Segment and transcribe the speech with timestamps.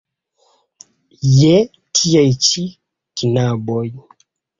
[1.31, 1.59] Je
[1.99, 2.65] tiaj ĉi
[3.23, 3.85] knaboj!